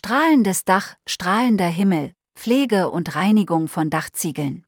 [0.00, 4.64] Strahlendes Dach, strahlender Himmel, Pflege und Reinigung von Dachziegeln.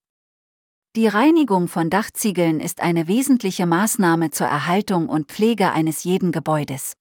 [0.96, 6.94] Die Reinigung von Dachziegeln ist eine wesentliche Maßnahme zur Erhaltung und Pflege eines jeden Gebäudes.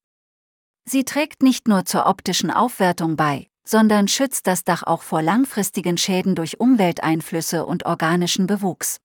[0.86, 5.98] Sie trägt nicht nur zur optischen Aufwertung bei, sondern schützt das Dach auch vor langfristigen
[5.98, 9.00] Schäden durch Umwelteinflüsse und organischen Bewuchs.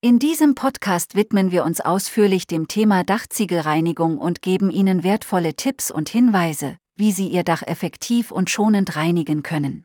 [0.00, 5.90] In diesem Podcast widmen wir uns ausführlich dem Thema Dachziegelreinigung und geben Ihnen wertvolle Tipps
[5.90, 9.84] und Hinweise, wie Sie Ihr Dach effektiv und schonend reinigen können.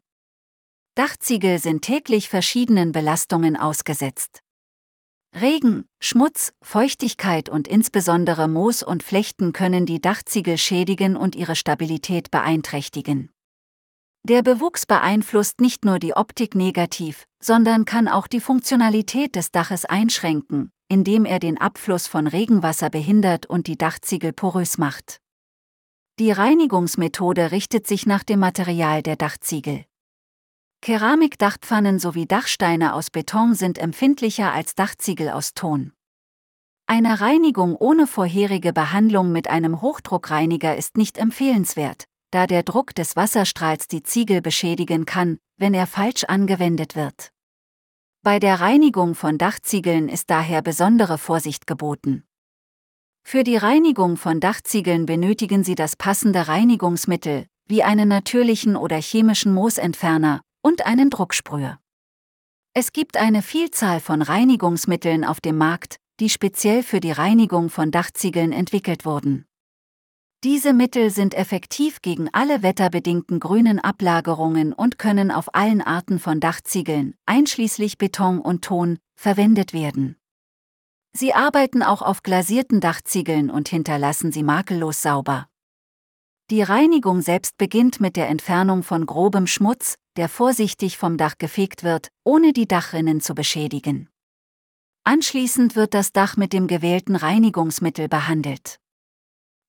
[0.94, 4.41] Dachziegel sind täglich verschiedenen Belastungen ausgesetzt.
[5.36, 12.31] Regen, Schmutz, Feuchtigkeit und insbesondere Moos und Flechten können die Dachziegel schädigen und ihre Stabilität
[12.31, 13.31] beeinträchtigen.
[14.23, 19.86] Der Bewuchs beeinflusst nicht nur die Optik negativ, sondern kann auch die Funktionalität des Daches
[19.86, 25.20] einschränken, indem er den Abfluss von Regenwasser behindert und die Dachziegel porös macht.
[26.17, 29.83] Die Reinigungsmethode richtet sich nach dem Material der Dachziegel.
[30.81, 35.91] Keramikdachpfannen sowie Dachsteine aus Beton sind empfindlicher als Dachziegel aus Ton.
[36.88, 43.17] Eine Reinigung ohne vorherige Behandlung mit einem Hochdruckreiniger ist nicht empfehlenswert, da der Druck des
[43.17, 47.31] Wasserstrahls die Ziegel beschädigen kann, wenn er falsch angewendet wird.
[48.22, 52.23] Bei der Reinigung von Dachziegeln ist daher besondere Vorsicht geboten.
[53.28, 59.52] Für die Reinigung von Dachziegeln benötigen Sie das passende Reinigungsmittel, wie einen natürlichen oder chemischen
[59.52, 61.80] Moosentferner, und einen Drucksprüher.
[62.76, 67.90] Es gibt eine Vielzahl von Reinigungsmitteln auf dem Markt, die speziell für die Reinigung von
[67.90, 69.46] Dachziegeln entwickelt wurden.
[70.44, 76.40] Diese Mittel sind effektiv gegen alle wetterbedingten grünen Ablagerungen und können auf allen Arten von
[76.40, 80.16] Dachziegeln, einschließlich Beton und Ton, verwendet werden.
[81.17, 85.47] Sie arbeiten auch auf glasierten Dachziegeln und hinterlassen sie makellos sauber.
[86.52, 91.83] Die Reinigung selbst beginnt mit der Entfernung von grobem Schmutz, der vorsichtig vom Dach gefegt
[91.83, 94.09] wird, ohne die Dachrinnen zu beschädigen.
[95.05, 98.81] Anschließend wird das Dach mit dem gewählten Reinigungsmittel behandelt.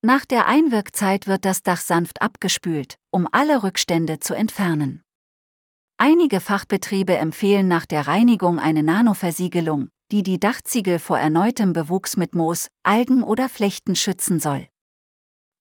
[0.03, 5.05] Nach der Einwirkzeit wird das Dach sanft abgespült, um alle Rückstände zu entfernen.
[5.97, 12.35] Einige Fachbetriebe empfehlen nach der Reinigung eine Nanoversiegelung, die die Dachziegel vor erneutem Bewuchs mit
[12.35, 14.69] Moos, Algen oder Flechten schützen soll.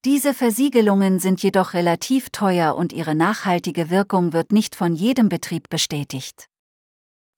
[0.06, 5.70] Diese Versiegelungen sind jedoch relativ teuer und ihre nachhaltige Wirkung wird nicht von jedem Betrieb
[5.70, 6.46] bestätigt.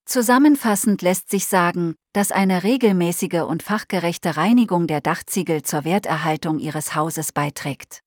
[0.05, 6.95] Zusammenfassend lässt sich sagen, dass eine regelmäßige und fachgerechte Reinigung der Dachziegel zur Werterhaltung Ihres
[6.95, 8.01] Hauses beiträgt.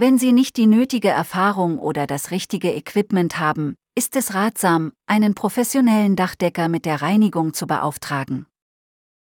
[0.00, 5.34] Wenn Sie nicht die nötige Erfahrung oder das richtige Equipment haben, ist es ratsam, einen
[5.34, 8.46] professionellen Dachdecker mit der Reinigung zu beauftragen.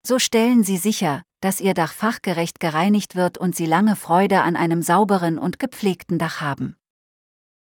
[0.05, 4.57] So stellen Sie sicher, dass Ihr Dach fachgerecht gereinigt wird und Sie lange Freude an
[4.57, 6.75] einem sauberen und gepflegten Dach haben.